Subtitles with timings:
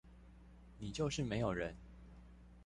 [0.79, 1.75] 你就是沒有人